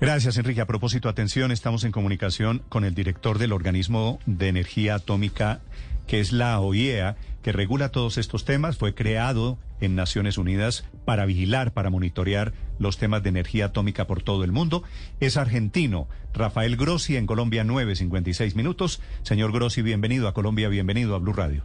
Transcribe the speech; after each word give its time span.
Gracias, 0.00 0.38
Enrique. 0.38 0.62
A 0.62 0.66
propósito, 0.66 1.10
atención, 1.10 1.52
estamos 1.52 1.84
en 1.84 1.92
comunicación 1.92 2.62
con 2.70 2.84
el 2.84 2.94
director 2.94 3.38
del 3.38 3.52
organismo 3.52 4.18
de 4.24 4.48
energía 4.48 4.94
atómica, 4.94 5.60
que 6.06 6.20
es 6.20 6.32
la 6.32 6.58
OIEA, 6.58 7.16
que 7.42 7.52
regula 7.52 7.90
todos 7.90 8.16
estos 8.16 8.46
temas. 8.46 8.78
Fue 8.78 8.94
creado 8.94 9.58
en 9.82 9.96
Naciones 9.96 10.38
Unidas 10.38 10.88
para 11.04 11.26
vigilar, 11.26 11.74
para 11.74 11.90
monitorear 11.90 12.54
los 12.78 12.96
temas 12.96 13.22
de 13.22 13.28
energía 13.28 13.66
atómica 13.66 14.06
por 14.06 14.22
todo 14.22 14.42
el 14.42 14.52
mundo. 14.52 14.84
Es 15.20 15.36
argentino. 15.36 16.08
Rafael 16.32 16.78
Grossi 16.78 17.18
en 17.18 17.26
Colombia, 17.26 17.62
9.56 17.62 18.54
minutos. 18.54 19.02
Señor 19.20 19.52
Grossi, 19.52 19.82
bienvenido 19.82 20.28
a 20.28 20.32
Colombia, 20.32 20.70
bienvenido 20.70 21.14
a 21.14 21.18
Blue 21.18 21.34
Radio. 21.34 21.64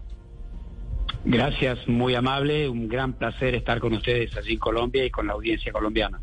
Gracias, 1.24 1.88
muy 1.88 2.16
amable. 2.16 2.68
Un 2.68 2.90
gran 2.90 3.14
placer 3.14 3.56
estar 3.56 3.80
con 3.80 3.94
ustedes 3.94 4.36
allí 4.36 4.54
en 4.54 4.60
Colombia 4.60 5.06
y 5.06 5.10
con 5.10 5.26
la 5.26 5.34
audiencia 5.34 5.72
colombiana. 5.72 6.20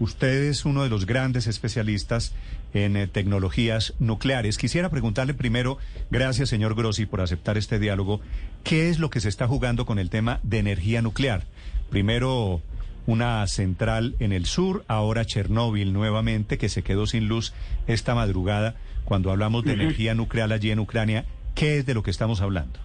Usted 0.00 0.44
es 0.44 0.64
uno 0.64 0.82
de 0.82 0.88
los 0.88 1.04
grandes 1.04 1.46
especialistas 1.46 2.34
en 2.72 2.96
eh, 2.96 3.06
tecnologías 3.06 3.94
nucleares. 3.98 4.56
Quisiera 4.56 4.88
preguntarle 4.88 5.34
primero, 5.34 5.76
gracias 6.10 6.48
señor 6.48 6.74
Grossi 6.74 7.04
por 7.04 7.20
aceptar 7.20 7.58
este 7.58 7.78
diálogo, 7.78 8.22
¿qué 8.64 8.88
es 8.88 8.98
lo 8.98 9.10
que 9.10 9.20
se 9.20 9.28
está 9.28 9.46
jugando 9.46 9.84
con 9.84 9.98
el 9.98 10.08
tema 10.08 10.40
de 10.42 10.58
energía 10.58 11.02
nuclear? 11.02 11.44
Primero 11.90 12.62
una 13.06 13.46
central 13.46 14.14
en 14.20 14.32
el 14.32 14.46
sur, 14.46 14.84
ahora 14.88 15.26
Chernóbil 15.26 15.92
nuevamente, 15.92 16.56
que 16.56 16.70
se 16.70 16.82
quedó 16.82 17.06
sin 17.06 17.28
luz 17.28 17.52
esta 17.86 18.14
madrugada. 18.14 18.76
Cuando 19.04 19.30
hablamos 19.30 19.64
de 19.64 19.74
energía 19.74 20.14
nuclear 20.14 20.50
allí 20.50 20.70
en 20.70 20.78
Ucrania, 20.78 21.26
¿qué 21.54 21.78
es 21.78 21.86
de 21.86 21.92
lo 21.92 22.02
que 22.02 22.10
estamos 22.10 22.40
hablando? 22.40 22.80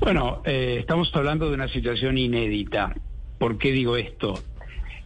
Bueno, 0.00 0.42
eh, 0.44 0.76
estamos 0.78 1.10
hablando 1.14 1.48
de 1.48 1.54
una 1.54 1.68
situación 1.68 2.16
inédita. 2.16 2.94
¿Por 3.38 3.58
qué 3.58 3.72
digo 3.72 3.96
esto? 3.96 4.40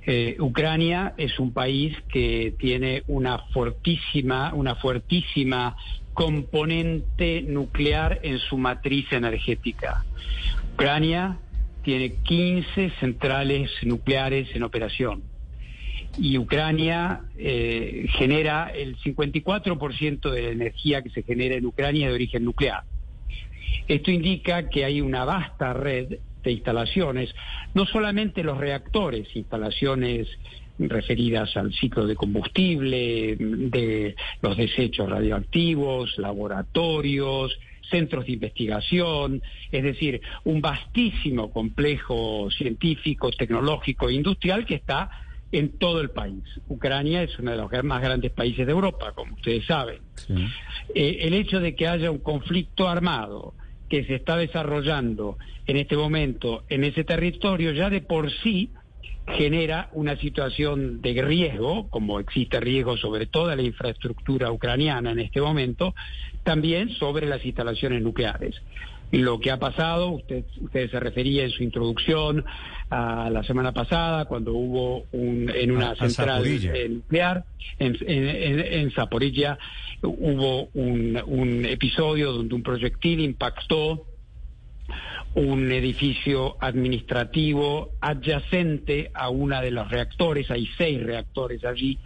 Eh, 0.06 0.36
Ucrania 0.40 1.14
es 1.16 1.38
un 1.38 1.52
país 1.52 1.96
que 2.10 2.54
tiene 2.58 3.02
una 3.06 3.38
fortísima, 3.52 4.54
una 4.54 4.74
fuertísima 4.76 5.76
componente 6.14 7.42
nuclear 7.42 8.20
en 8.22 8.38
su 8.38 8.56
matriz 8.56 9.12
energética. 9.12 10.04
Ucrania 10.74 11.38
tiene 11.82 12.14
15 12.14 12.92
centrales 13.00 13.70
nucleares 13.82 14.48
en 14.54 14.62
operación 14.62 15.22
y 16.18 16.38
Ucrania 16.38 17.22
eh, 17.38 18.06
genera 18.18 18.70
el 18.74 18.96
54% 18.98 20.30
de 20.30 20.42
la 20.42 20.48
energía 20.50 21.02
que 21.02 21.10
se 21.10 21.22
genera 21.22 21.56
en 21.56 21.66
Ucrania 21.66 22.08
de 22.08 22.14
origen 22.14 22.44
nuclear. 22.44 22.84
Esto 23.86 24.10
indica 24.10 24.68
que 24.68 24.84
hay 24.84 25.00
una 25.00 25.24
vasta 25.24 25.72
red 25.72 26.18
de 26.42 26.52
instalaciones, 26.52 27.34
no 27.74 27.86
solamente 27.86 28.42
los 28.42 28.58
reactores, 28.58 29.28
instalaciones 29.34 30.28
referidas 30.78 31.56
al 31.56 31.72
ciclo 31.74 32.06
de 32.06 32.16
combustible, 32.16 33.36
de 33.38 34.14
los 34.40 34.56
desechos 34.56 35.08
radioactivos, 35.08 36.16
laboratorios, 36.18 37.58
centros 37.90 38.26
de 38.26 38.32
investigación, 38.32 39.42
es 39.70 39.82
decir, 39.82 40.20
un 40.44 40.60
vastísimo 40.60 41.50
complejo 41.50 42.48
científico, 42.50 43.30
tecnológico 43.30 44.08
e 44.08 44.14
industrial 44.14 44.64
que 44.64 44.76
está 44.76 45.10
en 45.52 45.78
todo 45.78 46.00
el 46.00 46.10
país. 46.10 46.44
Ucrania 46.68 47.22
es 47.22 47.36
uno 47.38 47.50
de 47.50 47.56
los 47.56 47.84
más 47.84 48.00
grandes 48.00 48.30
países 48.30 48.64
de 48.66 48.72
Europa, 48.72 49.12
como 49.12 49.34
ustedes 49.34 49.66
saben. 49.66 49.98
Eh, 50.94 51.18
el 51.22 51.34
hecho 51.34 51.60
de 51.60 51.74
que 51.74 51.88
haya 51.88 52.10
un 52.10 52.18
conflicto 52.18 52.88
armado 52.88 53.54
que 53.90 54.04
se 54.04 54.14
está 54.14 54.36
desarrollando 54.36 55.36
en 55.66 55.76
este 55.76 55.96
momento 55.96 56.62
en 56.68 56.84
ese 56.84 57.04
territorio 57.04 57.72
ya 57.72 57.90
de 57.90 58.00
por 58.00 58.30
sí 58.30 58.70
genera 59.36 59.90
una 59.92 60.16
situación 60.16 61.02
de 61.02 61.20
riesgo, 61.22 61.88
como 61.88 62.20
existe 62.20 62.58
riesgo 62.60 62.96
sobre 62.96 63.26
toda 63.26 63.56
la 63.56 63.62
infraestructura 63.62 64.50
ucraniana 64.50 65.10
en 65.12 65.18
este 65.18 65.40
momento, 65.40 65.94
también 66.42 66.88
sobre 66.90 67.26
las 67.26 67.44
instalaciones 67.44 68.02
nucleares. 68.02 68.54
Lo 69.10 69.40
que 69.40 69.50
ha 69.50 69.58
pasado, 69.58 70.10
usted, 70.10 70.44
usted 70.60 70.90
se 70.90 71.00
refería 71.00 71.44
en 71.44 71.50
su 71.50 71.62
introducción 71.62 72.44
a 72.90 73.28
la 73.30 73.42
semana 73.42 73.72
pasada, 73.72 74.24
cuando 74.24 74.52
hubo 74.52 75.04
un, 75.12 75.50
en 75.54 75.70
una 75.72 75.94
central 75.96 76.44
nuclear, 76.90 77.44
en, 77.78 77.96
en, 78.06 78.60
en 78.60 78.90
Zaporilla, 78.92 79.58
hubo 80.02 80.68
un, 80.74 81.20
un 81.26 81.64
episodio 81.64 82.32
donde 82.32 82.54
un 82.54 82.62
proyectil 82.62 83.20
impactó 83.20 84.06
un 85.34 85.70
edificio 85.70 86.56
administrativo 86.60 87.92
adyacente 88.00 89.10
a 89.14 89.28
una 89.28 89.60
de 89.60 89.70
los 89.70 89.88
reactores, 89.88 90.50
hay 90.50 90.68
seis 90.76 91.02
reactores 91.02 91.64
allí, 91.64 91.98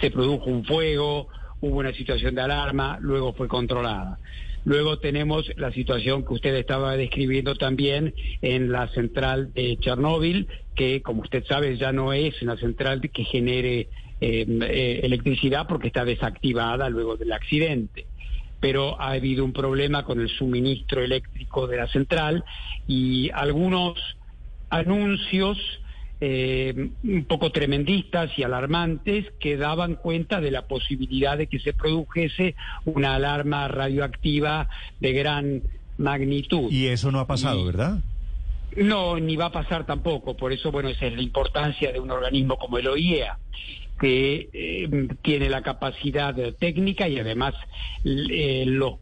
se 0.00 0.10
produjo 0.10 0.46
un 0.46 0.64
fuego, 0.64 1.28
hubo 1.60 1.78
una 1.78 1.92
situación 1.92 2.34
de 2.34 2.40
alarma, 2.40 2.98
luego 3.00 3.34
fue 3.34 3.48
controlada. 3.48 4.18
Luego 4.64 4.98
tenemos 4.98 5.50
la 5.56 5.72
situación 5.72 6.24
que 6.24 6.34
usted 6.34 6.54
estaba 6.54 6.96
describiendo 6.96 7.54
también 7.54 8.14
en 8.42 8.70
la 8.70 8.88
central 8.88 9.52
de 9.54 9.78
Chernóbil, 9.78 10.48
que 10.74 11.00
como 11.02 11.22
usted 11.22 11.44
sabe 11.46 11.76
ya 11.76 11.92
no 11.92 12.12
es 12.12 12.40
una 12.42 12.56
central 12.56 13.00
que 13.00 13.24
genere 13.24 13.88
eh, 14.20 14.46
eh, 14.46 15.00
electricidad 15.02 15.66
porque 15.66 15.86
está 15.86 16.04
desactivada 16.04 16.90
luego 16.90 17.16
del 17.16 17.32
accidente. 17.32 18.06
Pero 18.60 19.00
ha 19.00 19.12
habido 19.12 19.44
un 19.44 19.54
problema 19.54 20.04
con 20.04 20.20
el 20.20 20.28
suministro 20.28 21.02
eléctrico 21.02 21.66
de 21.66 21.78
la 21.78 21.88
central 21.88 22.44
y 22.86 23.30
algunos 23.32 23.98
anuncios 24.68 25.58
eh, 26.20 26.90
un 27.02 27.24
poco 27.24 27.50
tremendistas 27.50 28.30
y 28.36 28.42
alarmantes 28.42 29.26
que 29.40 29.56
daban 29.56 29.94
cuenta 29.94 30.40
de 30.40 30.50
la 30.50 30.66
posibilidad 30.66 31.38
de 31.38 31.46
que 31.46 31.58
se 31.58 31.72
produjese 31.72 32.54
una 32.84 33.14
alarma 33.14 33.68
radioactiva 33.68 34.68
de 35.00 35.12
gran 35.12 35.62
magnitud. 35.96 36.70
Y 36.70 36.86
eso 36.88 37.10
no 37.10 37.20
ha 37.20 37.26
pasado, 37.26 37.64
¿verdad? 37.64 38.00
No, 38.76 39.18
ni 39.18 39.36
va 39.36 39.46
a 39.46 39.52
pasar 39.52 39.86
tampoco. 39.86 40.36
Por 40.36 40.52
eso, 40.52 40.70
bueno, 40.70 40.88
esa 40.90 41.06
es 41.06 41.14
la 41.14 41.22
importancia 41.22 41.90
de 41.92 42.00
un 42.00 42.10
organismo 42.10 42.56
como 42.56 42.78
el 42.78 42.86
OIEA 42.86 43.38
que 44.00 44.48
eh, 44.52 45.08
tiene 45.22 45.50
la 45.50 45.62
capacidad 45.62 46.34
técnica 46.58 47.06
y 47.06 47.18
además 47.18 47.54
eh, 48.04 48.64
los 48.66 48.94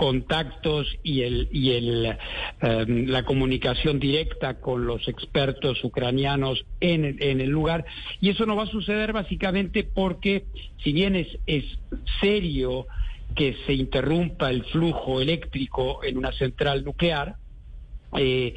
contactos 0.00 0.86
y 1.02 1.24
el 1.24 1.50
y 1.52 1.72
el 1.72 2.16
em, 2.62 3.06
la 3.06 3.22
comunicación 3.26 4.00
directa 4.00 4.58
con 4.58 4.86
los 4.86 5.06
expertos 5.08 5.84
ucranianos 5.84 6.64
en, 6.80 7.18
en, 7.20 7.42
el 7.42 7.50
lugar. 7.50 7.84
Y 8.18 8.30
eso 8.30 8.46
no 8.46 8.56
va 8.56 8.62
a 8.62 8.66
suceder 8.66 9.12
básicamente 9.12 9.84
porque 9.84 10.46
si 10.82 10.94
bien 10.94 11.16
es, 11.16 11.28
es 11.46 11.64
serio 12.22 12.86
que 13.36 13.58
se 13.66 13.74
interrumpa 13.74 14.48
el 14.48 14.64
flujo 14.64 15.20
eléctrico 15.20 16.02
en 16.02 16.16
una 16.16 16.32
central 16.32 16.82
nuclear 16.82 17.36
eh, 18.16 18.54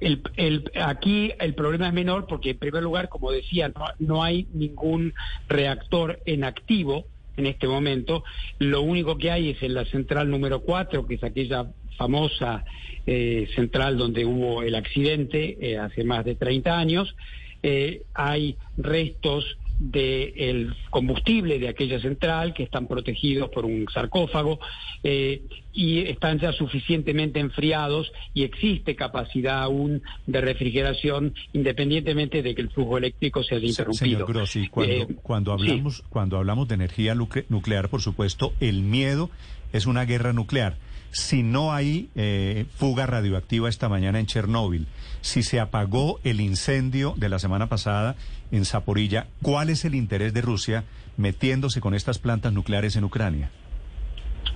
el, 0.00 0.22
el, 0.36 0.70
aquí 0.80 1.32
el 1.40 1.54
problema 1.56 1.88
es 1.88 1.92
menor 1.92 2.26
porque, 2.28 2.50
en 2.50 2.58
primer 2.58 2.84
lugar, 2.84 3.08
como 3.08 3.32
decía, 3.32 3.68
no, 3.68 3.86
no, 3.98 4.22
hay 4.22 4.46
ningún 4.54 5.12
reactor 5.48 6.20
en 6.24 6.44
activo 6.44 7.06
en 7.36 7.46
este 7.46 7.66
momento. 7.66 8.24
Lo 8.58 8.82
único 8.82 9.16
que 9.18 9.30
hay 9.30 9.50
es 9.50 9.62
en 9.62 9.74
la 9.74 9.84
central 9.84 10.30
número 10.30 10.60
4, 10.60 11.06
que 11.06 11.14
es 11.14 11.24
aquella 11.24 11.66
famosa 11.96 12.64
eh, 13.06 13.48
central 13.54 13.98
donde 13.98 14.24
hubo 14.24 14.62
el 14.62 14.74
accidente 14.74 15.56
eh, 15.60 15.78
hace 15.78 16.04
más 16.04 16.24
de 16.24 16.34
30 16.34 16.78
años. 16.78 17.14
Eh, 17.62 18.02
hay 18.14 18.56
restos 18.76 19.58
del 19.78 20.74
combustible 20.90 21.58
de 21.58 21.68
aquella 21.68 22.00
central 22.00 22.54
que 22.54 22.62
están 22.62 22.86
protegidos 22.86 23.50
por 23.50 23.64
un 23.64 23.86
sarcófago 23.92 24.60
eh, 25.02 25.42
y 25.72 26.00
están 26.02 26.38
ya 26.38 26.52
suficientemente 26.52 27.40
enfriados 27.40 28.12
y 28.34 28.44
existe 28.44 28.94
capacidad 28.94 29.62
aún 29.62 30.02
de 30.26 30.40
refrigeración 30.40 31.34
independientemente 31.52 32.42
de 32.42 32.54
que 32.54 32.62
el 32.62 32.70
flujo 32.70 32.98
eléctrico 32.98 33.42
se 33.42 33.56
haya 33.56 33.66
interrumpido. 33.66 34.18
Señor 34.18 34.32
Grossi, 34.32 34.68
cuando, 34.68 34.92
eh, 34.92 35.06
cuando 35.22 35.52
hablamos 35.52 36.02
cuando 36.08 36.38
hablamos 36.38 36.68
de 36.68 36.74
energía 36.76 37.14
nuclear, 37.14 37.88
por 37.88 38.00
supuesto, 38.00 38.52
el 38.60 38.82
miedo 38.82 39.30
es 39.72 39.86
una 39.86 40.04
guerra 40.04 40.32
nuclear 40.32 40.76
si 41.14 41.44
no 41.44 41.72
hay 41.72 42.08
eh, 42.16 42.66
fuga 42.74 43.06
radioactiva 43.06 43.68
esta 43.68 43.88
mañana 43.88 44.18
en 44.18 44.26
Chernóbil, 44.26 44.88
si 45.20 45.44
se 45.44 45.60
apagó 45.60 46.18
el 46.24 46.40
incendio 46.40 47.14
de 47.16 47.28
la 47.28 47.38
semana 47.38 47.68
pasada 47.68 48.16
en 48.50 48.64
Zaporilla, 48.64 49.28
¿cuál 49.40 49.70
es 49.70 49.84
el 49.84 49.94
interés 49.94 50.34
de 50.34 50.42
Rusia 50.42 50.84
metiéndose 51.16 51.80
con 51.80 51.94
estas 51.94 52.18
plantas 52.18 52.52
nucleares 52.52 52.96
en 52.96 53.04
Ucrania? 53.04 53.50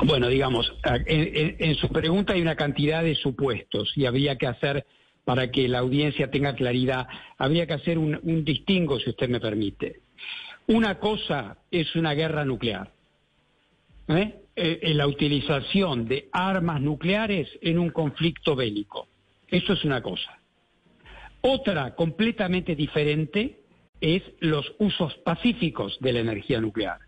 Bueno, 0.04 0.26
digamos, 0.26 0.74
en, 1.06 1.74
su 1.76 1.88
pregunta 1.88 2.32
hay 2.32 2.42
una 2.42 2.56
cantidad 2.56 3.04
de 3.04 3.14
supuestos 3.14 3.92
y 3.94 4.06
habría 4.06 4.36
que 4.36 4.48
hacer, 4.48 4.84
para 5.24 5.52
que 5.52 5.68
la 5.68 5.78
audiencia 5.78 6.28
tenga 6.30 6.54
claridad, 6.54 7.06
habría 7.38 7.66
que 7.66 7.74
hacer 7.74 7.98
un, 7.98 8.18
un 8.22 8.44
distingo, 8.44 8.98
si 8.98 9.10
usted 9.10 9.28
me 9.28 9.38
permite. 9.38 10.00
Una 10.66 10.98
cosa 10.98 11.56
es 11.70 11.94
una 11.94 12.14
guerra 12.14 12.44
nuclear. 12.44 12.90
¿eh? 14.08 14.34
Eh, 14.60 14.92
la 14.92 15.06
utilización 15.06 16.08
de 16.08 16.28
armas 16.32 16.80
nucleares 16.80 17.48
en 17.62 17.78
un 17.78 17.90
conflicto 17.90 18.56
bélico. 18.56 19.06
Eso 19.46 19.74
es 19.74 19.84
una 19.84 20.02
cosa. 20.02 20.36
Otra 21.42 21.94
completamente 21.94 22.74
diferente 22.74 23.60
es 24.00 24.20
los 24.40 24.74
usos 24.80 25.14
pacíficos 25.18 25.96
de 26.00 26.12
la 26.12 26.18
energía 26.18 26.60
nuclear. 26.60 26.98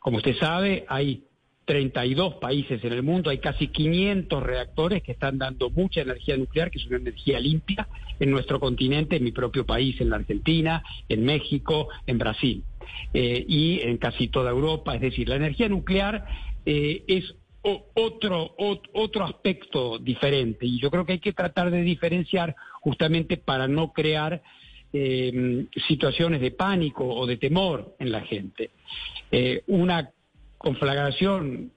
Como 0.00 0.16
usted 0.16 0.36
sabe, 0.36 0.84
hay 0.88 1.22
32 1.64 2.34
países 2.34 2.82
en 2.82 2.92
el 2.92 3.04
mundo, 3.04 3.30
hay 3.30 3.38
casi 3.38 3.68
500 3.68 4.42
reactores 4.42 5.04
que 5.04 5.12
están 5.12 5.38
dando 5.38 5.70
mucha 5.70 6.00
energía 6.00 6.36
nuclear, 6.36 6.72
que 6.72 6.78
es 6.78 6.86
una 6.86 6.96
energía 6.96 7.38
limpia, 7.38 7.86
en 8.18 8.32
nuestro 8.32 8.58
continente, 8.58 9.14
en 9.14 9.22
mi 9.22 9.30
propio 9.30 9.64
país, 9.64 10.00
en 10.00 10.10
la 10.10 10.16
Argentina, 10.16 10.82
en 11.08 11.24
México, 11.24 11.88
en 12.06 12.18
Brasil 12.18 12.64
eh, 13.12 13.44
y 13.46 13.80
en 13.80 13.96
casi 13.98 14.26
toda 14.26 14.50
Europa. 14.50 14.96
Es 14.96 15.00
decir, 15.00 15.28
la 15.28 15.36
energía 15.36 15.68
nuclear 15.68 16.26
eh, 16.66 17.04
es 17.06 17.34
otro, 17.94 18.54
otro 18.92 19.24
aspecto 19.24 19.98
diferente 19.98 20.66
y 20.66 20.78
yo 20.78 20.90
creo 20.90 21.06
que 21.06 21.12
hay 21.12 21.18
que 21.18 21.32
tratar 21.32 21.70
de 21.70 21.82
diferenciar 21.82 22.54
justamente 22.80 23.38
para 23.38 23.68
no 23.68 23.92
crear 23.92 24.42
eh, 24.92 25.66
situaciones 25.88 26.40
de 26.40 26.50
pánico 26.50 27.04
o 27.04 27.26
de 27.26 27.38
temor 27.38 27.96
en 27.98 28.12
la 28.12 28.20
gente. 28.20 28.70
Eh, 29.32 29.62
una 29.66 30.10
conflagración 30.58 31.72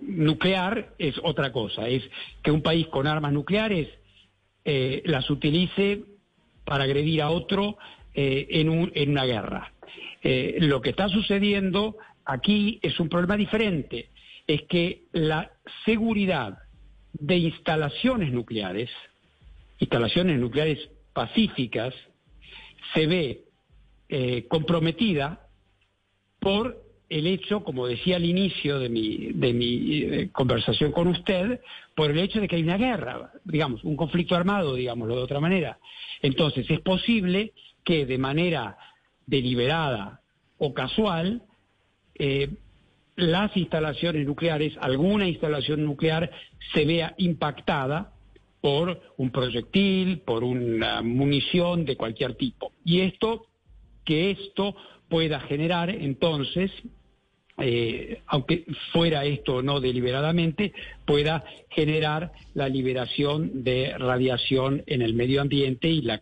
nuclear 0.00 0.94
es 0.98 1.14
otra 1.22 1.52
cosa, 1.52 1.88
es 1.88 2.02
que 2.42 2.50
un 2.50 2.62
país 2.62 2.86
con 2.88 3.06
armas 3.06 3.32
nucleares 3.32 3.88
eh, 4.64 5.02
las 5.04 5.28
utilice 5.30 6.02
para 6.64 6.84
agredir 6.84 7.22
a 7.22 7.30
otro 7.30 7.76
en, 8.14 8.68
un, 8.68 8.90
en 8.96 9.10
una 9.10 9.24
guerra. 9.24 9.72
lo 10.22 10.80
que 10.80 10.90
está 10.90 11.08
sucediendo 11.08 11.96
aquí 12.24 12.80
es 12.82 12.98
un 12.98 13.08
problema 13.08 13.36
diferente 13.36 14.08
es 14.48 14.62
que 14.62 15.04
la 15.12 15.52
seguridad 15.84 16.58
de 17.12 17.36
instalaciones 17.36 18.32
nucleares, 18.32 18.90
instalaciones 19.78 20.40
nucleares 20.40 20.88
pacíficas, 21.12 21.94
se 22.94 23.06
ve 23.06 23.44
eh, 24.08 24.46
comprometida 24.48 25.46
por 26.40 26.82
el 27.10 27.26
hecho, 27.26 27.62
como 27.62 27.86
decía 27.86 28.16
al 28.16 28.24
inicio 28.24 28.78
de 28.78 28.88
mi, 28.88 29.32
eh, 29.32 30.30
conversación 30.32 30.92
con 30.92 31.08
usted, 31.08 31.60
por 31.94 32.10
el 32.10 32.18
hecho 32.18 32.40
de 32.40 32.48
que 32.48 32.56
hay 32.56 32.62
una 32.62 32.78
guerra, 32.78 33.32
digamos, 33.44 33.84
un 33.84 33.96
conflicto 33.96 34.34
armado, 34.34 34.74
digámoslo 34.74 35.16
de 35.16 35.22
otra 35.22 35.40
manera. 35.40 35.78
Entonces, 36.22 36.66
es 36.70 36.80
posible 36.80 37.52
que 37.84 38.06
de 38.06 38.18
manera 38.18 38.78
deliberada 39.26 40.20
o 40.58 40.72
casual 40.72 41.42
eh, 42.18 42.50
las 43.18 43.56
instalaciones 43.56 44.26
nucleares, 44.26 44.74
alguna 44.80 45.26
instalación 45.26 45.84
nuclear 45.84 46.30
se 46.72 46.84
vea 46.84 47.14
impactada 47.18 48.12
por 48.60 49.00
un 49.16 49.30
proyectil, 49.30 50.20
por 50.20 50.44
una 50.44 51.02
munición 51.02 51.84
de 51.84 51.96
cualquier 51.96 52.34
tipo. 52.36 52.72
Y 52.84 53.00
esto, 53.00 53.46
que 54.04 54.30
esto 54.30 54.76
pueda 55.08 55.40
generar 55.40 55.90
entonces 55.90 56.70
eh, 57.60 58.20
aunque 58.28 58.64
fuera 58.92 59.24
esto 59.24 59.62
no 59.62 59.80
deliberadamente, 59.80 60.72
pueda 61.04 61.44
generar 61.70 62.30
la 62.54 62.68
liberación 62.68 63.64
de 63.64 63.98
radiación 63.98 64.84
en 64.86 65.02
el 65.02 65.14
medio 65.14 65.40
ambiente 65.40 65.88
y 65.88 66.02
la, 66.02 66.20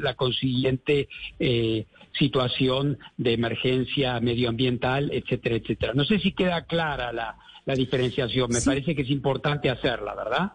la 0.00 0.14
consiguiente 0.14 1.08
eh, 1.38 1.84
situación 2.18 2.98
de 3.16 3.32
emergencia 3.32 4.18
medioambiental, 4.20 5.10
etcétera, 5.12 5.56
etcétera. 5.56 5.92
No 5.94 6.04
sé 6.04 6.18
si 6.18 6.32
queda 6.32 6.64
clara 6.64 7.12
la, 7.12 7.36
la 7.64 7.74
diferenciación, 7.74 8.50
me 8.50 8.60
parece 8.60 8.94
que 8.94 9.02
es 9.02 9.10
importante 9.10 9.70
hacerla, 9.70 10.14
¿verdad? 10.14 10.52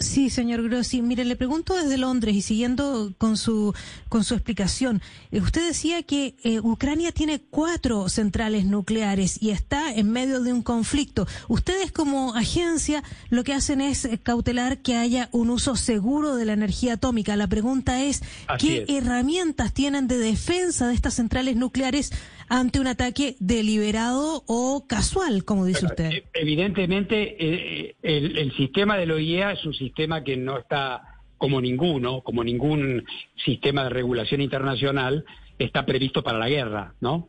Sí, 0.00 0.30
señor 0.30 0.62
Grossi. 0.62 1.02
Mire, 1.02 1.24
le 1.24 1.34
pregunto 1.34 1.74
desde 1.74 1.98
Londres 1.98 2.36
y 2.36 2.42
siguiendo 2.42 3.12
con 3.18 3.36
su 3.36 3.74
con 4.08 4.22
su 4.22 4.34
explicación. 4.34 5.02
Eh, 5.32 5.40
usted 5.40 5.66
decía 5.66 6.04
que 6.04 6.36
eh, 6.44 6.60
Ucrania 6.60 7.10
tiene 7.10 7.40
cuatro 7.40 8.08
centrales 8.08 8.64
nucleares 8.64 9.42
y 9.42 9.50
está 9.50 9.92
en 9.92 10.12
medio 10.12 10.40
de 10.40 10.52
un 10.52 10.62
conflicto. 10.62 11.26
Ustedes 11.48 11.90
como 11.90 12.34
agencia 12.36 13.02
lo 13.28 13.42
que 13.42 13.54
hacen 13.54 13.80
es 13.80 14.04
eh, 14.04 14.18
cautelar 14.22 14.78
que 14.78 14.96
haya 14.96 15.28
un 15.32 15.50
uso 15.50 15.74
seguro 15.74 16.36
de 16.36 16.44
la 16.44 16.52
energía 16.52 16.94
atómica. 16.94 17.34
La 17.34 17.48
pregunta 17.48 18.00
es, 18.00 18.22
¿qué 18.60 18.84
herramientas 18.88 19.74
tienen 19.74 20.06
de 20.06 20.18
defensa 20.18 20.86
de 20.86 20.94
estas 20.94 21.14
centrales 21.14 21.56
nucleares 21.56 22.12
ante 22.48 22.80
un 22.80 22.86
ataque 22.86 23.36
deliberado 23.40 24.42
o 24.46 24.86
casual, 24.86 25.44
como 25.44 25.66
dice 25.66 25.86
usted? 25.86 26.10
E, 26.12 26.24
evidentemente, 26.34 27.36
eh, 27.38 27.96
el, 28.02 28.38
el, 28.38 28.56
sistema 28.56 28.96
la 28.96 29.14
OIEA 29.14 29.52
es 29.52 29.64
un 29.64 29.74
sistema 29.74 30.24
que 30.24 30.36
no 30.36 30.58
está 30.58 31.18
como 31.38 31.60
ninguno, 31.60 32.22
como 32.22 32.42
ningún 32.42 33.04
sistema 33.44 33.84
de 33.84 33.90
regulación 33.90 34.40
internacional, 34.40 35.24
está 35.58 35.86
previsto 35.86 36.22
para 36.22 36.38
la 36.38 36.48
guerra, 36.48 36.94
¿no? 37.00 37.28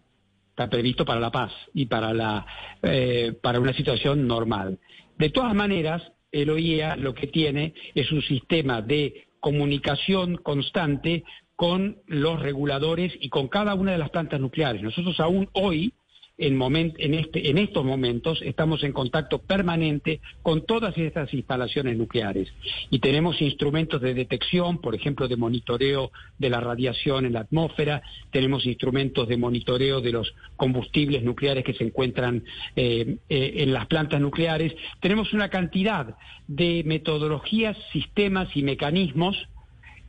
Está 0.50 0.70
previsto 0.70 1.06
para 1.06 1.20
la 1.20 1.32
paz 1.32 1.52
y 1.74 1.86
para 1.86 2.14
la 2.14 2.46
eh, 2.82 3.34
para 3.42 3.60
una 3.60 3.74
situación 3.74 4.28
normal. 4.28 4.80
De 5.18 5.30
todas 5.30 5.54
maneras, 5.54 6.02
el 6.32 6.50
OIEA 6.50 6.96
lo 6.96 7.14
que 7.14 7.28
tiene 7.28 7.74
es 7.96 8.12
un 8.12 8.22
sistema 8.22 8.82
de 8.82 9.28
comunicación 9.40 10.36
constante 10.38 11.24
con 11.60 11.98
los 12.08 12.40
reguladores 12.40 13.12
y 13.20 13.28
con 13.28 13.50
cada 13.50 13.74
una 13.74 13.92
de 13.92 13.98
las 13.98 14.12
plantas 14.12 14.40
nucleares. 14.40 14.82
Nosotros 14.82 15.20
aún 15.20 15.50
hoy, 15.52 15.92
en, 16.38 16.58
en, 16.98 17.14
este, 17.14 17.50
en 17.50 17.58
estos 17.58 17.84
momentos, 17.84 18.42
estamos 18.44 18.82
en 18.86 18.94
contacto 18.94 19.40
permanente 19.40 20.22
con 20.42 20.66
todas 20.66 20.98
estas 20.98 21.34
instalaciones 21.34 21.98
nucleares. 21.98 22.48
Y 22.90 23.00
tenemos 23.00 23.42
instrumentos 23.42 24.00
de 24.00 24.14
detección, 24.14 24.78
por 24.78 24.96
ejemplo, 24.96 25.28
de 25.28 25.36
monitoreo 25.36 26.14
de 26.38 26.50
la 26.50 26.62
radiación 26.62 27.26
en 27.26 27.34
la 27.34 27.42
atmósfera, 27.42 28.04
tenemos 28.32 28.66
instrumentos 28.66 29.28
de 29.28 29.36
monitoreo 29.36 30.00
de 30.00 30.14
los 30.14 30.34
combustibles 30.56 31.24
nucleares 31.24 31.66
que 31.66 31.74
se 31.74 31.84
encuentran 31.84 32.46
eh, 32.78 33.18
eh, 33.28 33.54
en 33.58 33.74
las 33.74 33.86
plantas 33.88 34.22
nucleares, 34.22 34.74
tenemos 35.02 35.34
una 35.34 35.50
cantidad 35.50 36.16
de 36.48 36.84
metodologías, 36.86 37.76
sistemas 37.92 38.48
y 38.56 38.64
mecanismos 38.64 39.36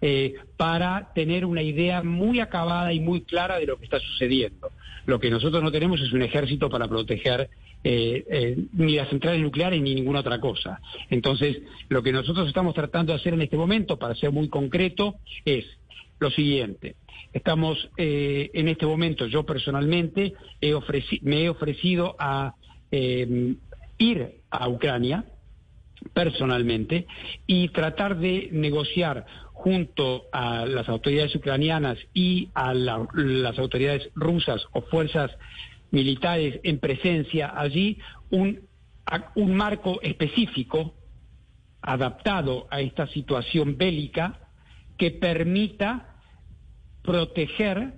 eh, 0.03 0.35
para 0.57 1.13
tener 1.15 1.45
una 1.45 1.63
idea 1.63 2.03
muy 2.03 2.41
acabada 2.41 2.93
y 2.93 3.01
muy 3.01 3.21
clara 3.21 3.59
de 3.59 3.67
lo 3.67 3.77
que 3.77 3.85
está 3.85 4.01
sucediendo. 4.01 4.71
Lo 5.05 5.21
que 5.21 5.31
nosotros 5.31 5.63
no 5.63 5.71
tenemos 5.71 6.01
es 6.01 6.13
un 6.13 6.23
ejército 6.23 6.71
para 6.71 6.89
proteger 6.89 7.51
eh, 7.85 8.25
eh, 8.31 8.57
ni 8.73 8.95
las 8.97 9.11
centrales 9.11 9.43
nucleares 9.43 9.81
ni 9.83 9.95
ninguna 9.95 10.21
otra 10.21 10.41
cosa. 10.41 10.81
Entonces, 11.11 11.59
lo 11.89 12.03
que 12.03 12.13
nosotros 12.13 12.49
estamos 12.49 12.75
tratando 12.75 13.13
de 13.13 13.19
hacer 13.19 13.35
en 13.35 13.43
este 13.43 13.59
momento, 13.59 13.99
para 13.99 14.15
ser 14.15 14.33
muy 14.33 14.49
concreto, 14.49 15.17
es 15.45 15.67
lo 16.19 16.31
siguiente. 16.31 16.97
Estamos 17.33 17.91
en 17.97 18.69
este 18.69 18.87
momento, 18.87 19.27
yo 19.27 19.45
personalmente 19.45 20.33
me 21.23 21.43
he 21.43 21.49
ofrecido 21.49 22.17
a 22.19 22.55
ir 23.99 24.41
a 24.51 24.69
Ucrania 24.69 25.25
personalmente 26.13 27.07
y 27.47 27.69
tratar 27.69 28.19
de 28.19 28.49
negociar 28.53 29.27
junto 29.63 30.25
a 30.33 30.65
las 30.65 30.89
autoridades 30.89 31.35
ucranianas 31.35 31.99
y 32.15 32.49
a 32.55 32.73
las 32.73 33.59
autoridades 33.59 34.09
rusas 34.15 34.63
o 34.73 34.81
fuerzas 34.81 35.31
militares 35.91 36.61
en 36.63 36.79
presencia 36.79 37.53
allí 37.55 37.99
un, 38.31 38.61
un 39.35 39.55
marco 39.55 40.01
específico 40.01 40.95
adaptado 41.83 42.69
a 42.71 42.81
esta 42.81 43.07
situación 43.09 43.77
bélica 43.77 44.39
que 44.97 45.11
permita 45.11 46.17
proteger, 47.03 47.93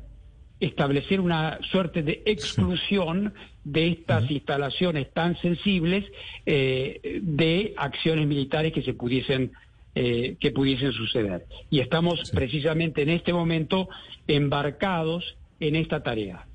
establecer 0.59 1.21
una 1.21 1.61
suerte 1.71 2.03
de 2.03 2.23
exclusión 2.27 3.35
de 3.63 3.89
estas 3.89 4.29
instalaciones 4.29 5.13
tan 5.13 5.37
sensibles 5.37 6.05
eh, 6.45 7.21
de 7.23 7.75
acciones 7.77 8.27
militares 8.27 8.73
que 8.73 8.83
se 8.83 8.95
pudiesen 8.95 9.53
eh, 9.95 10.37
que 10.41 10.51
pudiesen 10.51 10.93
suceder. 10.93 11.47
Y 11.71 11.81
estamos 11.81 12.31
precisamente 12.31 13.03
en 13.03 13.11
este 13.11 13.33
momento 13.33 13.89
embarcados 14.27 15.37
en 15.61 15.77
esta 15.77 16.03
tarea. 16.03 16.47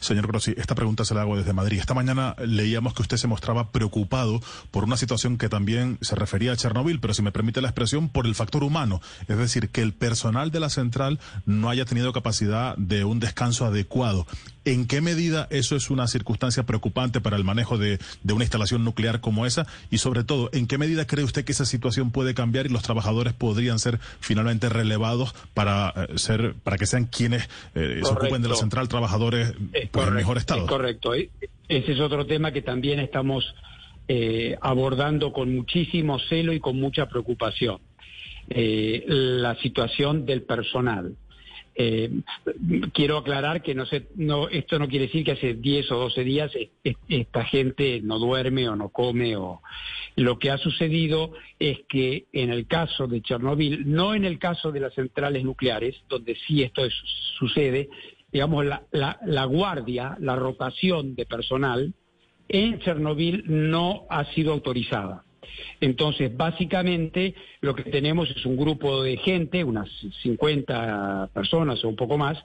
Señor 0.00 0.26
Grossi, 0.26 0.54
esta 0.56 0.74
pregunta 0.74 1.04
se 1.04 1.14
la 1.14 1.22
hago 1.22 1.36
desde 1.36 1.52
Madrid. 1.52 1.78
Esta 1.78 1.94
mañana 1.94 2.34
leíamos 2.44 2.94
que 2.94 3.02
usted 3.02 3.16
se 3.16 3.26
mostraba 3.26 3.70
preocupado 3.70 4.40
por 4.70 4.84
una 4.84 4.96
situación 4.96 5.38
que 5.38 5.48
también 5.48 5.98
se 6.00 6.14
refería 6.14 6.52
a 6.52 6.56
Chernobyl, 6.56 7.00
pero 7.00 7.14
si 7.14 7.22
me 7.22 7.32
permite 7.32 7.60
la 7.60 7.68
expresión, 7.68 8.08
por 8.08 8.26
el 8.26 8.34
factor 8.34 8.64
humano. 8.64 9.00
Es 9.28 9.36
decir, 9.36 9.68
que 9.68 9.82
el 9.82 9.92
personal 9.92 10.50
de 10.50 10.60
la 10.60 10.70
central 10.70 11.20
no 11.46 11.70
haya 11.70 11.84
tenido 11.84 12.12
capacidad 12.12 12.76
de 12.76 13.04
un 13.04 13.20
descanso 13.20 13.64
adecuado. 13.64 14.26
¿En 14.66 14.86
qué 14.86 15.00
medida 15.00 15.46
eso 15.50 15.74
es 15.74 15.88
una 15.88 16.06
circunstancia 16.06 16.64
preocupante 16.64 17.20
para 17.22 17.36
el 17.36 17.44
manejo 17.44 17.78
de, 17.78 17.98
una 18.30 18.44
instalación 18.44 18.84
nuclear 18.84 19.20
como 19.20 19.46
esa? 19.46 19.66
Y 19.90 19.98
sobre 19.98 20.22
todo, 20.22 20.50
¿en 20.52 20.66
qué 20.66 20.76
medida 20.76 21.06
cree 21.06 21.24
usted 21.24 21.44
que 21.46 21.52
esa 21.52 21.64
situación 21.64 22.10
puede 22.10 22.34
cambiar 22.34 22.66
y 22.66 22.68
los 22.68 22.82
trabajadores 22.82 23.32
podrían 23.32 23.78
ser 23.78 24.00
finalmente 24.20 24.68
relevados 24.68 25.34
para 25.54 25.94
eh, 25.96 26.18
ser, 26.18 26.54
para 26.62 26.76
que 26.76 26.86
sean 26.86 27.06
quienes 27.06 27.48
eh, 27.74 28.00
se 28.04 28.12
ocupen 28.12 28.42
de 28.42 28.48
la 28.48 28.56
central, 28.56 28.88
trabajadores 28.88 29.49
por 29.90 30.08
el 30.08 30.14
mejor 30.14 30.38
estado? 30.38 30.66
correcto. 30.66 31.14
E, 31.14 31.30
ese 31.68 31.92
es 31.92 32.00
otro 32.00 32.26
tema 32.26 32.52
que 32.52 32.62
también 32.62 33.00
estamos 33.00 33.54
eh, 34.08 34.56
abordando 34.60 35.32
con 35.32 35.54
muchísimo 35.54 36.18
celo 36.18 36.52
y 36.52 36.60
con 36.60 36.78
mucha 36.78 37.08
preocupación. 37.08 37.78
la 38.48 39.54
situación 39.56 40.26
del 40.26 40.42
personal. 40.42 41.14
Eh, 41.76 42.10
quiero 42.92 43.16
aclarar 43.16 43.62
que 43.62 43.74
no, 43.74 43.86
sé, 43.86 44.08
no 44.16 44.48
esto 44.48 44.78
no 44.78 44.88
quiere 44.88 45.06
decir 45.06 45.24
que 45.24 45.32
hace 45.32 45.54
10 45.54 45.92
o 45.92 45.98
12 45.98 46.24
días 46.24 46.52
esta 47.08 47.44
gente 47.44 48.00
no 48.02 48.18
duerme 48.18 48.68
o 48.68 48.74
no 48.76 48.88
come 48.88 49.36
o 49.36 49.62
lo 50.16 50.38
que 50.38 50.50
ha 50.50 50.58
sucedido 50.58 51.32
es 51.58 51.78
que 51.88 52.26
en 52.32 52.50
el 52.50 52.66
caso 52.66 53.06
de 53.06 53.22
Chernobyl, 53.22 53.90
no 53.90 54.14
en 54.14 54.24
el 54.24 54.38
caso 54.38 54.72
de 54.72 54.80
las 54.80 54.94
centrales 54.94 55.44
nucleares, 55.44 55.96
donde 56.08 56.36
sí 56.46 56.62
esto 56.62 56.82
sucede, 57.38 57.88
digamos 58.32 58.64
la, 58.66 58.82
la, 58.92 59.18
la 59.24 59.44
guardia, 59.44 60.16
la 60.20 60.36
rotación 60.36 61.14
de 61.14 61.26
personal 61.26 61.94
en 62.48 62.80
Chernobyl 62.80 63.44
no 63.46 64.06
ha 64.10 64.24
sido 64.32 64.52
autorizada. 64.52 65.24
Entonces, 65.80 66.36
básicamente, 66.36 67.34
lo 67.60 67.74
que 67.74 67.84
tenemos 67.84 68.30
es 68.30 68.44
un 68.44 68.56
grupo 68.56 69.02
de 69.02 69.16
gente, 69.18 69.64
unas 69.64 69.88
50 70.22 71.30
personas 71.32 71.84
o 71.84 71.88
un 71.88 71.96
poco 71.96 72.18
más, 72.18 72.38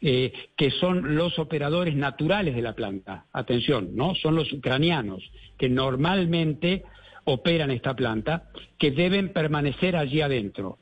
eh, 0.00 0.32
que 0.56 0.70
son 0.70 1.14
los 1.14 1.38
operadores 1.38 1.94
naturales 1.94 2.54
de 2.54 2.62
la 2.62 2.74
planta. 2.74 3.26
Atención, 3.32 3.94
¿no? 3.94 4.14
Son 4.14 4.34
los 4.34 4.52
ucranianos 4.52 5.22
que 5.56 5.68
normalmente 5.68 6.82
operan 7.24 7.70
esta 7.70 7.94
planta, 7.94 8.50
que 8.78 8.90
deben 8.90 9.32
permanecer 9.32 9.96
allí 9.96 10.20
adentro. 10.20 10.78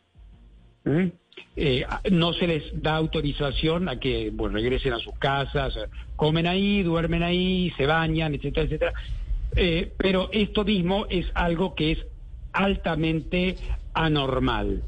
Eh, 1.54 1.84
no 2.10 2.32
se 2.32 2.46
les 2.46 2.82
da 2.82 2.96
autorización 2.96 3.88
a 3.88 3.98
que 3.98 4.32
regresen 4.52 4.94
a 4.94 4.98
sus 4.98 5.14
casas, 5.18 5.78
comen 6.16 6.46
ahí, 6.46 6.82
duermen 6.82 7.22
ahí, 7.22 7.72
se 7.76 7.86
bañan, 7.86 8.34
etcétera, 8.34 8.66
etcétera. 8.66 8.92
Eh, 9.56 9.92
pero 9.98 10.30
esto 10.32 10.64
mismo 10.64 11.06
es 11.10 11.26
algo 11.34 11.74
que 11.74 11.92
es 11.92 11.98
altamente 12.52 13.56
anormal 13.92 14.82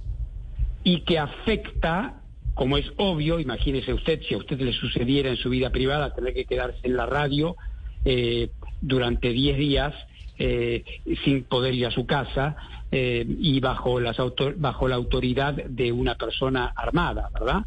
y 0.83 1.01
que 1.01 1.19
afecta, 1.19 2.21
como 2.55 2.79
es 2.79 2.91
obvio, 2.97 3.41
imagínese 3.41 3.93
usted, 3.93 4.21
si 4.27 4.35
a 4.35 4.39
usted 4.39 4.59
le 4.59 4.73
sucediera 4.73 5.29
en 5.29 5.37
su 5.37 5.51
vida 5.51 5.71
privada 5.71 6.15
tener 6.15 6.33
que 6.33 6.47
quedarse 6.47 6.81
en 6.83 6.97
la 6.97 7.07
radio 7.07 7.57
eh, 8.05 8.51
durante 8.81 9.31
10 9.31 9.59
días 9.59 9.95
sin 11.25 11.45
poder 11.45 11.75
ir 11.75 11.87
a 11.87 11.93
su 11.93 12.07
casa 12.07 12.57
y 12.97 13.61
bajo, 13.61 13.99
las 13.99 14.17
bajo 14.57 14.89
la 14.89 14.95
autoridad 14.95 15.55
de 15.55 15.91
una 15.91 16.15
persona 16.15 16.73
armada, 16.77 17.29
¿verdad? 17.35 17.65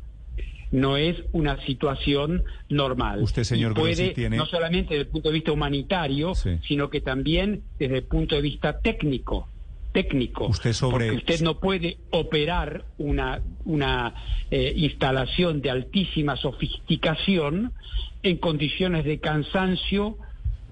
no 0.72 0.98
es 0.98 1.18
una 1.32 1.64
situación 1.66 2.44
normal. 2.70 3.22
Usted, 3.22 3.44
señor 3.44 3.74
puede, 3.74 4.10
tiene... 4.10 4.38
no 4.38 4.46
solamente 4.46 4.94
desde 4.94 5.04
el 5.04 5.08
punto 5.08 5.30
de 5.30 5.34
vista 5.36 5.52
humanitario, 5.52 6.34
sino 6.36 6.90
que 6.90 7.02
también 7.02 7.64
desde 7.80 7.98
el 7.98 8.04
punto 8.04 8.36
de 8.36 8.42
vista 8.42 8.80
técnico. 8.80 9.48
Técnico. 9.94 10.48
Usted 10.48 10.74
sobre... 10.74 11.08
Porque 11.08 11.18
usted 11.18 11.42
no 11.42 11.60
puede 11.60 11.98
operar 12.12 12.86
una, 12.98 13.42
una 13.66 14.14
eh, 14.52 14.74
instalación 14.76 15.62
de 15.62 15.72
altísima 15.72 16.36
sofisticación 16.36 17.72
en 18.22 18.38
condiciones 18.38 19.06
de 19.06 19.20
cansancio 19.20 20.18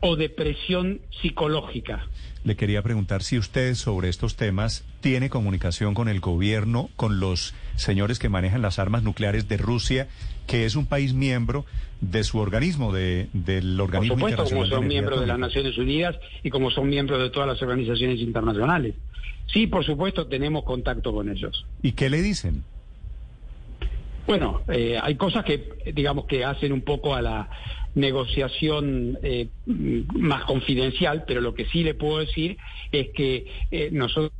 o 0.01 0.15
depresión 0.15 1.01
psicológica. 1.21 2.07
Le 2.45 2.55
quería 2.55 2.83
preguntar 2.83 3.23
si 3.23 3.39
usted 3.39 3.73
sobre 3.73 4.07
estos 4.07 4.35
temas 4.35 4.85
tiene 5.01 5.31
comunicación 5.31 5.95
con 5.95 6.07
el 6.07 6.19
gobierno, 6.19 6.91
con 6.95 7.19
los 7.19 7.55
señores 7.75 8.19
que 8.19 8.29
manejan 8.29 8.61
las 8.61 8.77
armas 8.77 9.01
nucleares 9.01 9.47
de 9.47 9.57
Rusia, 9.57 10.07
que 10.45 10.65
es 10.65 10.75
un 10.75 10.85
país 10.85 11.15
miembro 11.15 11.65
de 12.01 12.23
su 12.23 12.37
organismo, 12.37 12.93
de, 12.93 13.29
del 13.33 13.81
organismo 13.81 14.19
Por 14.19 14.29
supuesto, 14.29 14.55
como 14.55 14.67
son 14.67 14.87
miembros 14.87 15.21
de 15.21 15.25
las 15.25 15.39
Naciones 15.39 15.75
Unidas 15.79 16.17
y 16.43 16.51
como 16.51 16.69
son 16.69 16.87
miembros 16.87 17.19
de 17.19 17.31
todas 17.31 17.49
las 17.49 17.59
organizaciones 17.63 18.19
internacionales. 18.19 18.93
Sí, 19.51 19.65
por 19.65 19.83
supuesto, 19.83 20.27
tenemos 20.27 20.65
contacto 20.65 21.11
con 21.11 21.31
ellos. 21.31 21.65
¿Y 21.81 21.93
qué 21.93 22.11
le 22.11 22.21
dicen? 22.21 22.63
Bueno, 24.27 24.61
eh, 24.67 24.99
hay 25.01 25.15
cosas 25.15 25.43
que, 25.45 25.69
digamos, 25.95 26.27
que 26.27 26.45
hacen 26.45 26.73
un 26.73 26.81
poco 26.81 27.15
a 27.15 27.23
la 27.23 27.49
negociación 27.95 29.17
eh, 29.23 29.47
más 29.65 30.43
confidencial, 30.43 31.23
pero 31.25 31.41
lo 31.41 31.53
que 31.53 31.65
sí 31.65 31.83
le 31.83 31.95
puedo 31.95 32.19
decir 32.19 32.57
es 32.91 33.09
que 33.15 33.47
eh, 33.71 33.89
nosotros 33.91 34.31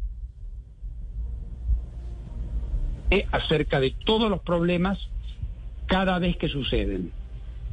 acerca 3.32 3.80
de 3.80 3.92
todos 4.06 4.30
los 4.30 4.42
problemas 4.42 5.00
cada 5.86 6.20
vez 6.20 6.36
que 6.38 6.50
suceden. 6.50 7.12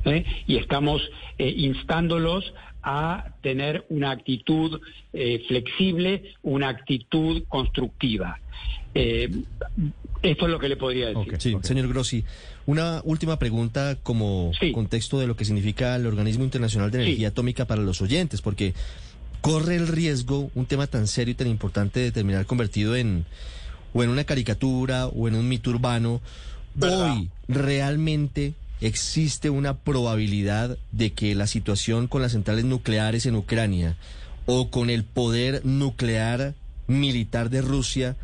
¿eh? 0.05 0.25
Y 0.47 0.57
estamos 0.57 1.03
instándolos 1.39 2.55
a 2.83 3.35
tener 3.41 3.85
una 3.89 4.11
actitud 4.11 4.81
flexible, 5.49 6.35
una 6.43 6.69
actitud 6.69 7.45
constructiva. 7.49 8.39
Esto 8.94 10.46
es 10.46 10.52
lo 10.52 10.58
que 10.58 10.68
le 10.68 10.76
podría 10.76 11.08
decir. 11.08 11.37
Sí, 11.38 11.56
señor 11.62 11.88
Grossi. 11.88 12.25
Una 12.66 13.00
última 13.04 13.38
pregunta 13.38 13.96
como 14.02 14.52
contexto 14.72 15.18
de 15.18 15.26
lo 15.26 15.37
que 15.37 15.44
significa 15.44 15.96
el 15.96 16.06
Organismo 16.06 16.44
Internacional 16.44 16.90
de 16.90 17.02
Energía 17.02 17.28
Atómica 17.28 17.64
para 17.64 17.82
los 17.82 18.00
oyentes, 18.02 18.40
porque 18.40 18.75
corre 19.40 19.76
el 19.76 19.88
riesgo 19.88 20.50
un 20.54 20.66
tema 20.66 20.87
tan 20.87 21.08
serio 21.08 21.32
y 21.32 21.34
tan 21.34 21.49
importante 21.49 22.00
de 22.00 22.12
terminar 22.12 22.46
convertido 22.46 22.94
en 22.94 23.25
o 23.94 24.02
en 24.02 24.11
una 24.11 24.25
caricatura 24.25 25.06
o 25.06 25.28
en 25.28 25.34
un 25.34 25.49
mito 25.49 25.70
urbano. 25.70 26.20
Hoy 26.80 27.28
realmente 27.49 28.54
existe 28.80 29.50
una 29.50 29.78
probabilidad 29.78 30.78
de 30.92 31.12
que 31.12 31.34
la 31.34 31.46
situación 31.46 32.08
con 32.08 32.22
las 32.22 32.32
centrales 32.32 32.64
nucleares 32.64 33.26
en 33.26 33.37
Ucrania 33.37 33.96
o 34.46 34.70
con 34.70 34.88
el 34.88 35.04
poder 35.04 35.64
nuclear 35.64 36.54
militar 36.87 37.50
de 37.50 37.61
Rusia 37.61 38.16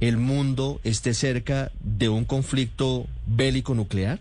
el 0.00 0.16
mundo 0.16 0.80
esté 0.82 1.14
cerca 1.14 1.70
de 1.80 2.08
un 2.08 2.24
conflicto 2.24 3.06
bélico 3.26 3.74
nuclear? 3.74 4.18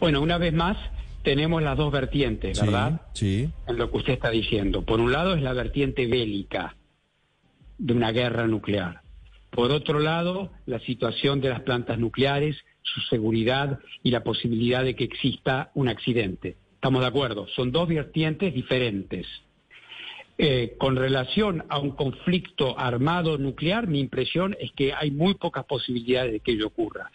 Bueno, 0.00 0.20
una 0.20 0.38
vez 0.38 0.52
más, 0.52 0.76
tenemos 1.22 1.62
las 1.62 1.76
dos 1.76 1.92
vertientes, 1.92 2.60
¿verdad? 2.60 3.00
Sí. 3.12 3.50
En 3.66 3.76
lo 3.76 3.90
que 3.90 3.96
usted 3.98 4.12
está 4.14 4.30
diciendo. 4.30 4.82
Por 4.82 5.00
un 5.00 5.12
lado 5.12 5.34
es 5.34 5.42
la 5.42 5.52
vertiente 5.52 6.06
bélica 6.06 6.76
de 7.78 7.92
una 7.92 8.12
guerra 8.12 8.46
nuclear. 8.46 9.00
Por 9.50 9.70
otro 9.70 10.00
lado, 10.00 10.50
la 10.66 10.80
situación 10.80 11.40
de 11.40 11.48
las 11.48 11.60
plantas 11.62 11.98
nucleares, 11.98 12.56
su 12.82 13.00
seguridad 13.02 13.78
y 14.02 14.10
la 14.10 14.22
posibilidad 14.22 14.84
de 14.84 14.94
que 14.94 15.04
exista 15.04 15.70
un 15.74 15.88
accidente. 15.88 16.56
Estamos 16.74 17.00
de 17.00 17.08
acuerdo, 17.08 17.46
son 17.48 17.72
dos 17.72 17.88
vertientes 17.88 18.54
diferentes. 18.54 19.26
Eh, 20.38 20.74
con 20.76 20.96
relación 20.96 21.64
a 21.70 21.78
un 21.78 21.92
conflicto 21.92 22.78
armado 22.78 23.38
nuclear, 23.38 23.86
mi 23.86 24.00
impresión 24.00 24.54
es 24.60 24.70
que 24.72 24.92
hay 24.92 25.10
muy 25.10 25.34
pocas 25.34 25.64
posibilidades 25.64 26.32
de 26.32 26.40
que 26.40 26.52
ello 26.52 26.66
ocurra. 26.66 27.10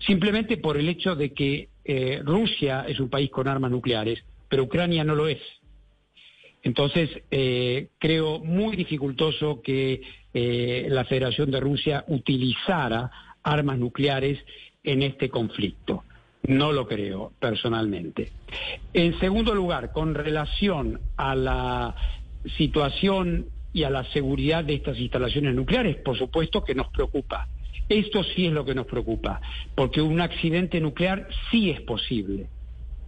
Simplemente 0.00 0.56
por 0.56 0.76
el 0.76 0.88
hecho 0.88 1.14
de 1.14 1.32
que 1.32 1.68
eh, 1.84 2.20
Rusia 2.24 2.84
es 2.88 2.98
un 2.98 3.08
país 3.08 3.30
con 3.30 3.46
armas 3.46 3.70
nucleares, 3.70 4.24
pero 4.48 4.64
Ucrania 4.64 5.04
no 5.04 5.14
lo 5.14 5.28
es. 5.28 5.40
Entonces, 6.64 7.08
eh, 7.30 7.90
creo 7.98 8.40
muy 8.40 8.74
dificultoso 8.74 9.62
que 9.62 10.02
la 10.34 11.06
Federación 11.06 11.50
de 11.50 11.60
Rusia 11.60 12.04
utilizara 12.08 13.10
armas 13.42 13.78
nucleares 13.78 14.38
en 14.84 15.02
este 15.02 15.30
conflicto. 15.30 16.04
No 16.42 16.72
lo 16.72 16.86
creo, 16.86 17.32
personalmente. 17.40 18.32
En 18.92 19.18
segundo 19.18 19.54
lugar, 19.54 19.92
con 19.92 20.14
relación 20.14 21.00
a 21.16 21.34
la 21.34 21.94
situación 22.56 23.46
y 23.72 23.84
a 23.84 23.90
la 23.90 24.04
seguridad 24.12 24.64
de 24.64 24.74
estas 24.74 24.98
instalaciones 24.98 25.54
nucleares, 25.54 25.96
por 25.96 26.16
supuesto 26.16 26.64
que 26.64 26.74
nos 26.74 26.88
preocupa. 26.88 27.48
Esto 27.88 28.24
sí 28.24 28.46
es 28.46 28.52
lo 28.52 28.64
que 28.64 28.74
nos 28.74 28.86
preocupa, 28.86 29.40
porque 29.74 30.00
un 30.00 30.20
accidente 30.20 30.80
nuclear 30.80 31.28
sí 31.50 31.70
es 31.70 31.80
posible. 31.82 32.46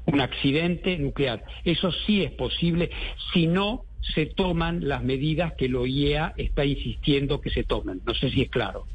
Un 0.06 0.20
accidente 0.20 0.96
nuclear, 0.98 1.44
eso 1.64 1.90
sí 2.06 2.22
es 2.22 2.30
posible 2.32 2.90
si 3.32 3.46
no 3.46 3.84
se 4.14 4.26
toman 4.26 4.86
las 4.86 5.02
medidas 5.02 5.52
que 5.54 5.68
la 5.68 5.80
OIEA 5.80 6.34
está 6.36 6.64
insistiendo 6.64 7.40
que 7.40 7.50
se 7.50 7.64
tomen. 7.64 8.00
No 8.06 8.14
sé 8.14 8.30
si 8.30 8.42
es 8.42 8.50
claro. 8.50 8.86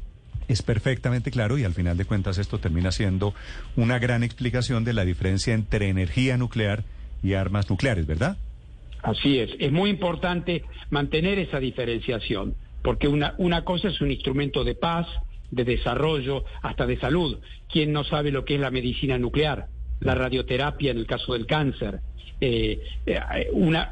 Es 0.48 0.62
perfectamente 0.62 1.30
claro 1.30 1.58
y 1.58 1.64
al 1.64 1.74
final 1.74 1.96
de 1.96 2.04
cuentas 2.04 2.38
esto 2.38 2.58
termina 2.58 2.92
siendo 2.92 3.34
una 3.76 3.98
gran 3.98 4.22
explicación 4.22 4.84
de 4.84 4.92
la 4.92 5.04
diferencia 5.04 5.54
entre 5.54 5.88
energía 5.88 6.36
nuclear 6.36 6.84
y 7.22 7.34
armas 7.34 7.70
nucleares, 7.70 8.06
¿verdad? 8.06 8.36
Así 9.04 9.38
es, 9.38 9.50
es 9.58 9.70
muy 9.70 9.90
importante 9.90 10.64
mantener 10.88 11.38
esa 11.38 11.60
diferenciación, 11.60 12.54
porque 12.82 13.06
una, 13.06 13.34
una 13.36 13.62
cosa 13.62 13.88
es 13.88 14.00
un 14.00 14.10
instrumento 14.10 14.64
de 14.64 14.74
paz, 14.74 15.06
de 15.50 15.64
desarrollo, 15.64 16.44
hasta 16.62 16.86
de 16.86 16.98
salud. 16.98 17.38
¿Quién 17.70 17.92
no 17.92 18.02
sabe 18.04 18.30
lo 18.30 18.46
que 18.46 18.54
es 18.54 18.60
la 18.60 18.70
medicina 18.70 19.18
nuclear? 19.18 19.66
La 20.00 20.14
radioterapia 20.14 20.90
en 20.90 20.96
el 20.96 21.06
caso 21.06 21.34
del 21.34 21.44
cáncer. 21.44 22.00
Eh, 22.40 22.80
eh, 23.04 23.20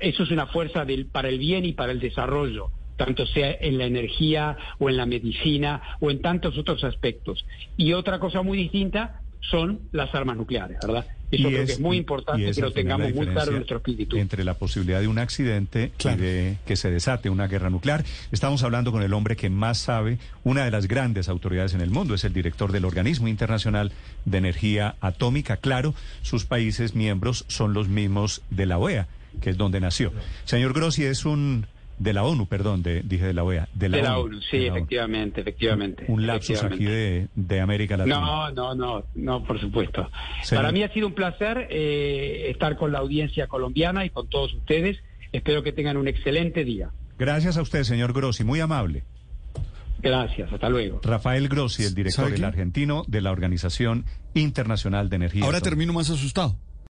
eso 0.01 0.23
es 0.23 0.31
una 0.31 0.47
fuerza 0.47 0.87
del, 0.87 1.07
para 1.07 1.29
el 1.29 1.39
bien 1.39 1.67
y 1.67 1.75
para 1.75 1.93
el 1.93 2.01
desarrollo, 2.01 2.71
tanto 2.97 3.27
sea 3.27 3.55
en 3.61 3.77
la 3.77 3.85
energía 3.85 4.57
o 4.79 4.89
en 4.89 4.97
la 4.97 5.05
medicina 5.05 5.83
o 6.01 6.11
en 6.11 6.23
tantos 6.23 6.57
otros 6.57 6.85
aspectos. 6.85 7.45
Y 7.77 7.93
otra 7.93 8.19
cosa 8.19 8.41
muy 8.41 8.57
distinta 8.57 9.21
son 9.43 9.81
las 9.93 10.15
armas 10.15 10.37
nucleares, 10.37 10.79
¿verdad? 10.85 11.07
Eso 11.31 11.49
creo 11.49 11.67
que 11.67 11.73
es 11.73 11.81
muy 11.81 11.97
importante 11.97 12.51
que 12.53 12.61
lo 12.61 12.73
tengamos 12.73 13.15
muy 13.15 13.27
claro 13.27 13.51
en 13.51 13.57
nuestro 13.57 13.79
espíritu. 13.79 14.17
Entre 14.17 14.45
la 14.45 14.55
posibilidad 14.55 15.01
de 15.01 15.09
un 15.09 15.19
accidente 15.19 15.91
y 15.99 16.09
de 16.17 16.59
que 16.67 16.77
se 16.77 16.91
desate 16.91 17.31
una 17.31 17.47
guerra 17.47 17.71
nuclear. 17.71 18.05
Estamos 18.33 18.63
hablando 18.63 18.93
con 18.93 19.03
el 19.03 19.15
hombre 19.15 19.35
que 19.35 19.49
más 19.49 19.79
sabe, 19.79 20.19
una 20.45 20.65
de 20.65 20.71
las 20.71 20.89
grandes 20.89 21.31
autoridades 21.31 21.73
en 21.73 21.81
el 21.81 21.91
mundo, 21.91 22.15
es 22.15 22.25
el 22.25 22.35
director 22.35 22.71
del 22.71 22.85
Organismo 22.85 23.29
Internacional 23.29 23.93
de 24.27 24.39
Energía 24.39 24.97
Atómica. 25.01 25.57
Claro, 25.57 25.95
sus 26.21 26.45
países 26.45 26.95
miembros 26.95 27.47
son 27.49 27.73
los 27.73 27.89
mismos 27.89 28.43
de 28.51 28.67
la 28.67 28.77
OEA, 28.77 29.09
que 29.41 29.51
es 29.51 29.57
donde 29.57 29.81
nació. 29.81 30.13
Señor 30.45 30.75
Grossi, 30.75 31.05
es 31.05 31.25
un 31.25 31.67
de 31.99 32.13
la 32.13 32.25
ONU, 32.25 32.47
perdón, 32.47 32.83
de, 32.83 33.03
dije 33.03 33.27
de 33.27 33.35
la 33.35 33.45
OEA. 33.45 33.69
De 33.75 33.89
la, 33.89 34.19
ONU, 34.19 34.41
sí, 34.51 34.67
efectivamente, 34.67 35.41
efectivamente. 35.41 36.05
Un, 36.09 36.27
lapsus 36.27 36.63
aquí 36.63 36.85
de, 36.85 37.61
América 37.61 37.97
Latina. 37.97 38.21
No, 38.21 38.51
no, 38.51 38.75
no, 38.75 39.05
no, 39.15 39.45
por 39.45 39.61
supuesto. 39.61 40.11
Para 40.51 40.73
mí 40.73 40.83
ha 40.83 40.93
sido 40.93 41.07
un 41.07 41.15
placer 41.15 41.69
eh, 41.71 42.51
estar 42.51 42.77
con 42.77 42.93
la 42.93 42.99
audiencia 42.99 43.47
colombiana 43.47 44.05
y 44.05 44.11
con 44.11 44.29
todos 44.29 44.53
ustedes. 44.55 44.99
Espero 45.33 45.63
que 45.63 45.73
tengan 45.73 45.97
un 45.97 46.09
excelente 46.09 46.65
día. 46.65 46.91
Gracias 47.19 47.57
a 47.57 47.63
usted, 47.63 47.85
señor 47.85 48.13
Grossi, 48.13 48.45
muy 48.45 48.61
amable. 48.61 49.05
Gracias, 50.03 50.53
hasta 50.53 50.69
luego. 50.69 51.01
Rafael 51.05 51.49
Grossi, 51.49 51.85
el 51.85 51.95
director, 51.95 52.33
el 52.33 52.45
argentino 52.45 53.05
de 53.07 53.21
la 53.21 53.31
Organización 53.31 54.05
Internacional 54.35 55.09
de 55.09 55.17
Energía. 55.17 55.45
Ahora 55.45 55.61
termino 55.61 55.93
más 55.93 56.11
asustado. 56.11 56.57